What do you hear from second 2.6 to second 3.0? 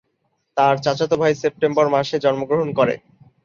করে।